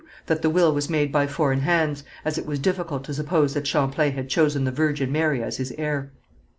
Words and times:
That 0.25 0.41
the 0.41 0.49
will 0.49 0.73
was 0.73 0.89
made 0.89 1.11
by 1.11 1.27
foreign 1.27 1.59
hands, 1.59 2.03
as 2.25 2.39
it 2.39 2.47
was 2.47 2.57
difficult 2.57 3.03
to 3.03 3.13
suppose 3.13 3.53
that 3.53 3.67
Champlain 3.67 4.13
had 4.13 4.29
chosen 4.29 4.63
the 4.63 4.71
Virgin 4.71 5.11
Mary 5.11 5.43
as 5.43 5.57
his 5.57 5.71
heir. 5.77 6.11